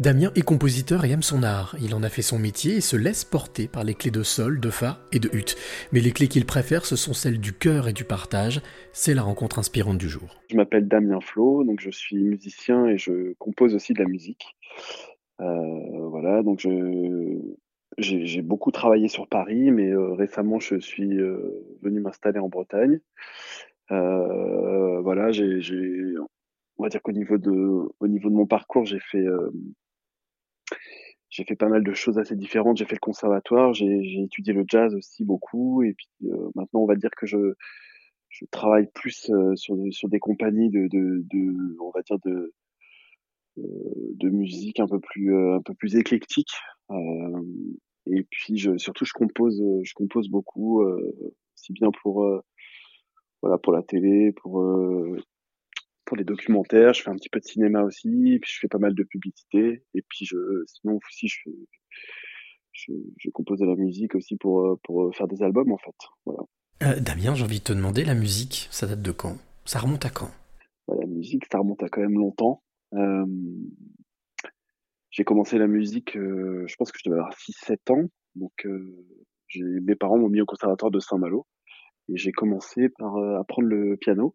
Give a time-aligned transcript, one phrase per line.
[0.00, 1.76] Damien est compositeur et aime son art.
[1.78, 4.58] Il en a fait son métier et se laisse porter par les clés de sol,
[4.58, 5.56] de fa et de hutte.
[5.92, 8.62] Mais les clés qu'il préfère, ce sont celles du cœur et du partage.
[8.94, 10.40] C'est la rencontre inspirante du jour.
[10.48, 14.56] Je m'appelle Damien Flo, donc je suis musicien et je compose aussi de la musique.
[15.42, 16.66] Euh, voilà, donc
[17.98, 23.00] j'ai beaucoup travaillé sur Paris, mais euh, récemment je suis euh, venu m'installer en Bretagne.
[23.90, 25.30] voilà,
[26.78, 29.26] on va dire qu'au niveau de mon parcours, j'ai fait
[31.30, 32.76] j'ai fait pas mal de choses assez différentes.
[32.76, 36.86] J'ai fait le conservatoire, j'ai étudié le jazz aussi beaucoup, et puis euh, maintenant on
[36.86, 37.54] va dire que je,
[38.28, 42.52] je travaille plus euh, sur, sur des compagnies de, de, de, on va dire de,
[43.58, 43.62] euh,
[44.14, 46.52] de musique un peu plus un peu plus éclectique.
[48.06, 52.42] et puis je, surtout je compose je compose beaucoup, aussi bien pour
[53.42, 54.60] voilà pour la télé, pour
[56.10, 58.78] pour les documentaires, je fais un petit peu de cinéma aussi, puis je fais pas
[58.78, 60.36] mal de publicité, et puis je,
[60.66, 61.48] sinon aussi je,
[62.72, 65.94] je, je compose de la musique aussi pour, euh, pour faire des albums en fait.
[66.26, 66.40] Voilà.
[66.82, 69.36] Euh, Damien, j'ai envie de te demander, la musique, ça date de quand?
[69.64, 70.32] Ça remonte à quand?
[70.88, 72.60] Bah, La musique, ça remonte à quand même longtemps.
[72.94, 73.24] Euh,
[75.12, 78.66] j'ai commencé la musique, euh, je pense que je devais avoir 6-7 ans, donc
[79.54, 81.46] mes parents m'ont mis au conservatoire de Saint-Malo,
[82.08, 84.34] et j'ai commencé par apprendre le piano.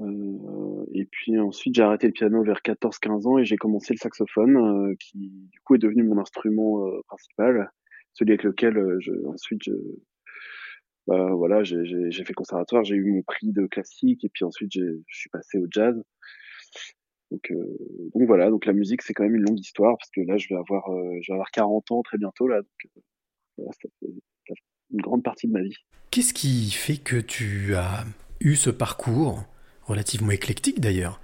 [0.00, 3.98] Euh, et puis ensuite, j'ai arrêté le piano vers 14-15 ans et j'ai commencé le
[3.98, 7.70] saxophone, euh, qui du coup est devenu mon instrument euh, principal,
[8.12, 8.78] celui avec lequel
[9.26, 9.62] ensuite
[11.06, 14.98] bah, voilà, j'ai fait conservatoire, j'ai eu mon prix de classique et puis ensuite je
[15.08, 16.00] suis passé au jazz.
[17.30, 17.52] Donc,
[18.14, 20.46] donc voilà, donc la musique c'est quand même une longue histoire parce que là je
[20.48, 20.84] vais avoir
[21.20, 22.60] je vais avoir 40 ans très bientôt là,
[23.58, 24.06] donc ça fait
[24.92, 25.76] une grande partie de ma vie.
[26.10, 28.04] Qu'est-ce qui fait que tu as
[28.40, 29.44] eu ce parcours?
[29.86, 31.20] Relativement éclectique d'ailleurs,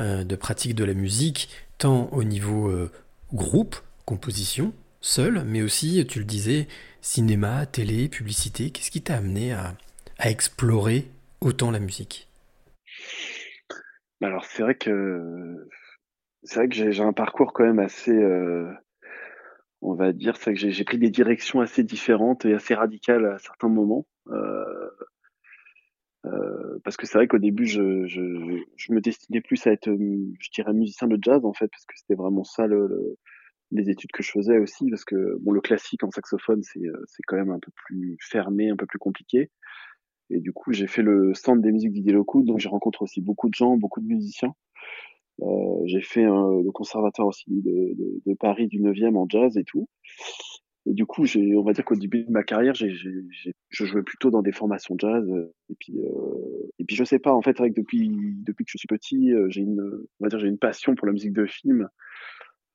[0.00, 2.90] euh, de pratique de la musique, tant au niveau euh,
[3.32, 6.68] groupe, composition, seul, mais aussi, tu le disais,
[7.00, 8.70] cinéma, télé, publicité.
[8.70, 9.74] Qu'est-ce qui t'a amené à,
[10.22, 11.06] explorer
[11.40, 12.28] autant la musique?
[14.20, 15.66] Bah Alors c'est vrai que
[16.42, 18.70] c'est vrai que j'ai un parcours quand même assez, euh,
[19.80, 23.68] on va dire, que j'ai pris des directions assez différentes et assez radicales à certains
[23.68, 24.06] moments.
[26.84, 28.20] Parce que c'est vrai qu'au début, je, je,
[28.76, 31.94] je, me destinais plus à être, je dirais, musicien de jazz en fait, parce que
[31.96, 33.16] c'était vraiment ça le,
[33.70, 37.22] les études que je faisais aussi, parce que bon, le classique en saxophone, c'est c'est
[37.26, 39.50] quand même un peu plus fermé, un peu plus compliqué.
[40.30, 43.20] Et du coup, j'ai fait le centre des musiques Didier Locoud, donc j'ai rencontré aussi
[43.20, 44.54] beaucoup de gens, beaucoup de musiciens.
[45.42, 47.60] Euh, j'ai fait le conservatoire aussi de,
[47.94, 49.88] de, de, Paris du 9e en jazz et tout.
[50.86, 53.84] Et du coup, j'ai, on va dire qu'au début de ma carrière, j'ai, j'ai, je
[53.84, 55.28] jouais plutôt dans des formations jazz.
[55.68, 57.32] Et puis, euh, et puis, je sais pas.
[57.32, 58.08] En fait, avec depuis
[58.44, 61.06] depuis que je suis petit, euh, j'ai une, on va dire, j'ai une passion pour
[61.06, 61.88] la musique de film.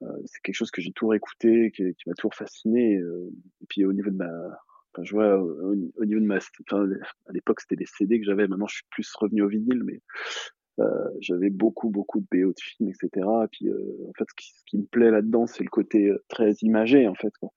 [0.04, 2.98] Euh, c'est quelque chose que j'ai toujours écouté, qui, qui m'a toujours fasciné.
[2.98, 3.30] Euh,
[3.62, 4.30] et puis, au niveau de ma,
[4.94, 6.88] enfin, je vois au, niveau de ma, enfin,
[7.28, 8.48] à l'époque, c'était des CD que j'avais.
[8.48, 10.00] Maintenant, je suis plus revenu au vinyle, mais
[10.80, 13.28] euh, j'avais beaucoup beaucoup de BO de films, etc.
[13.46, 16.52] Et puis, en fait, ce qui, ce qui me plaît là-dedans, c'est le côté très
[16.62, 17.34] imagé, en fait.
[17.40, 17.52] Quoi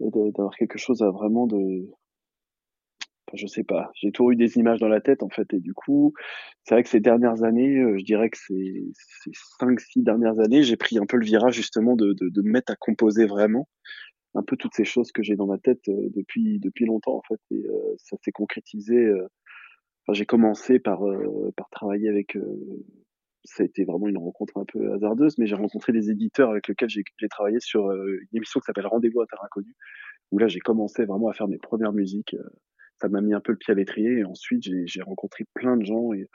[0.00, 1.88] d'avoir quelque chose à vraiment de
[3.26, 5.60] enfin, je sais pas j'ai toujours eu des images dans la tête en fait et
[5.60, 6.12] du coup
[6.64, 10.38] c'est vrai que ces dernières années euh, je dirais que ces, ces cinq six dernières
[10.38, 13.26] années j'ai pris un peu le virage justement de, de, de me mettre à composer
[13.26, 13.68] vraiment
[14.34, 17.22] un peu toutes ces choses que j'ai dans ma tête euh, depuis depuis longtemps en
[17.22, 19.10] fait et euh, ça s'est concrétisé
[20.02, 21.00] enfin j'ai commencé par
[21.56, 22.36] par travailler avec
[23.46, 26.68] ça a été vraiment une rencontre un peu hasardeuse, mais j'ai rencontré des éditeurs avec
[26.68, 29.74] lesquels j'ai travaillé sur euh, une émission qui s'appelle Rendez-vous à Terre Inconnue,
[30.32, 32.34] où là j'ai commencé vraiment à faire mes premières musiques.
[32.34, 32.48] Euh,
[33.00, 35.84] ça m'a mis un peu le pied à l'étrier, et ensuite j'ai rencontré plein de
[35.84, 36.26] gens, et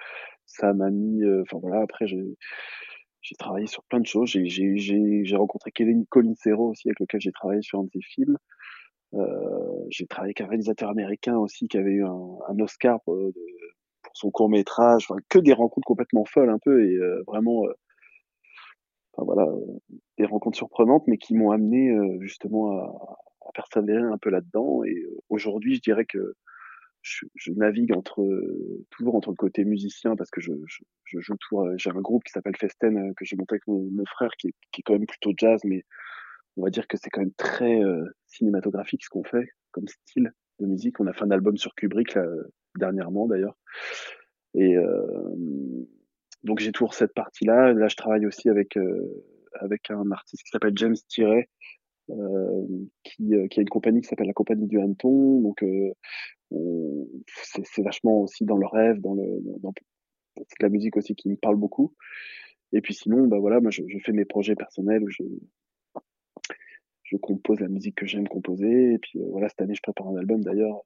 [0.46, 4.30] ça m'a mis, euh, enfin voilà, après j'ai travaillé sur plein de choses.
[4.30, 8.38] J'ai rencontré Kevin Colinsero aussi, avec lequel j'ai travaillé sur un de ses films.
[9.90, 13.18] J'ai travaillé avec un réalisateur américain aussi qui avait eu un, Oscar pour,
[14.14, 17.74] son court métrage, que des rencontres complètement folles un peu et euh, vraiment, euh,
[19.14, 19.48] enfin, voilà,
[20.18, 23.18] des rencontres surprenantes, mais qui m'ont amené euh, justement à,
[23.48, 24.84] à, persévérer un peu là-dedans.
[24.84, 26.36] Et aujourd'hui, je dirais que
[27.02, 28.24] je, je, navigue entre
[28.92, 31.68] toujours entre le côté musicien parce que je, je, je joue toujours.
[31.78, 34.54] J'ai un groupe qui s'appelle Festen que j'ai monté avec mon, mon frère qui est,
[34.72, 35.84] qui est, quand même plutôt jazz, mais
[36.58, 37.80] on va dire que c'est quand même très
[38.28, 41.00] cinématographique ce qu'on fait comme style de musique.
[41.00, 42.24] On a fait un album sur Kubrick là,
[42.78, 43.58] dernièrement d'ailleurs.
[44.54, 45.86] Et euh,
[46.44, 47.74] donc j'ai toujours cette partie-là.
[47.74, 49.24] Là, je travaille aussi avec euh,
[49.60, 51.50] avec un artiste qui s'appelle James Tiret,
[52.10, 52.66] euh,
[53.04, 55.42] qui, qui a une compagnie qui s'appelle la compagnie du Hanneton.
[55.42, 55.64] Donc
[57.28, 59.74] c'est vachement aussi dans le rêve, dans le dans,
[60.60, 61.94] la musique aussi qui me parle beaucoup.
[62.74, 65.24] Et puis sinon, bah voilà, moi je, je fais mes projets personnels où je,
[67.12, 68.94] je compose la musique que j'aime composer.
[68.94, 70.82] Et puis euh, voilà, cette année, je prépare un album d'ailleurs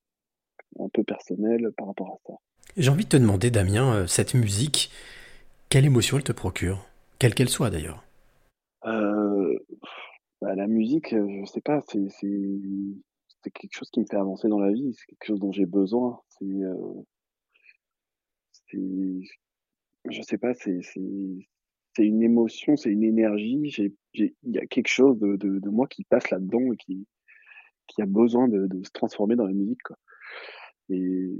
[0.80, 2.34] un peu personnel par rapport à ça.
[2.78, 4.92] J'ai envie de te demander, Damien, euh, cette musique,
[5.70, 6.86] quelle émotion elle te procure?
[7.20, 8.04] Quelle qu'elle soit d'ailleurs
[8.86, 9.58] euh,
[10.42, 14.48] bah, La musique, euh, je sais pas, c'est, c'est, quelque chose qui me fait avancer
[14.48, 16.20] dans la vie, c'est quelque chose dont j'ai besoin.
[16.30, 17.04] C'est, euh,
[18.52, 19.22] c'est,
[20.10, 21.02] je sais pas, c'est, c'est,
[21.96, 23.70] c'est une émotion, c'est une énergie.
[23.70, 27.08] J'ai, il y a quelque chose de, de, de moi qui passe là-dedans et qui,
[27.88, 29.98] qui a besoin de, de se transformer dans la musique, quoi.
[30.90, 31.32] Et,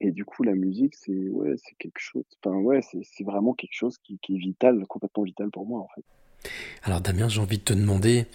[0.00, 2.24] et du coup, la musique, c'est ouais, c'est quelque chose.
[2.42, 5.88] Enfin, ouais, c'est vraiment quelque chose qui, qui est vital, complètement vital pour moi, en
[5.94, 6.50] fait.
[6.82, 8.26] Alors, Damien, j'ai envie de te demander,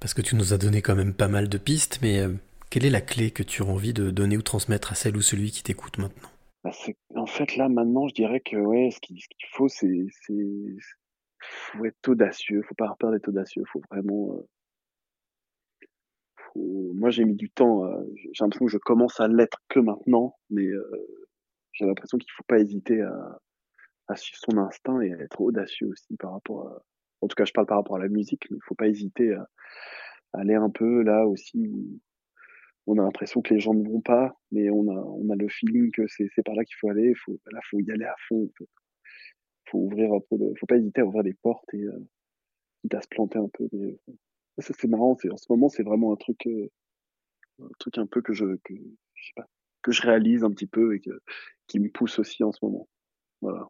[0.00, 2.34] parce que tu nous as donné quand même pas mal de pistes, mais euh,
[2.70, 5.22] quelle est la clé que tu as envie de donner ou transmettre à celle ou
[5.22, 6.30] celui qui t'écoute maintenant?
[6.64, 6.70] Bah,
[7.16, 10.06] En fait, là, maintenant, je dirais que ouais, ce qu'il ce qu'il faut, c'est
[11.42, 12.62] faut être audacieux.
[12.62, 13.64] Faut pas avoir peur d'être audacieux.
[13.72, 14.36] Faut vraiment.
[14.36, 14.48] Euh,
[16.56, 17.84] moi, j'ai mis du temps.
[17.84, 20.84] Euh, j'ai l'impression que je commence à l'être que maintenant, mais euh,
[21.72, 23.40] j'ai l'impression qu'il faut pas hésiter à,
[24.08, 26.82] à, suivre son instinct et à être audacieux aussi par rapport à.
[27.20, 29.32] En tout cas, je parle par rapport à la musique, mais il faut pas hésiter
[29.32, 29.48] à,
[30.32, 32.00] aller un peu là aussi où
[32.86, 35.48] on a l'impression que les gens ne vont pas, mais on a, on a le
[35.48, 37.14] feeling que c'est, par là qu'il faut aller.
[37.14, 38.44] Faut, là, faut y aller à fond.
[38.44, 38.68] En fait.
[39.70, 40.36] Faut ouvrir un peu.
[40.36, 42.08] Le, faut pas hésiter à ouvrir des portes et euh,
[42.92, 43.68] à se planter un peu.
[43.72, 43.96] Mais,
[44.58, 45.16] ça, c'est marrant.
[45.20, 46.70] C'est, en ce moment, c'est vraiment un truc, euh,
[47.62, 48.74] un truc un peu que je, que,
[49.14, 49.46] je sais pas,
[49.82, 51.10] que je réalise un petit peu et que,
[51.68, 52.88] qui me pousse aussi en ce moment.
[53.42, 53.68] Voilà.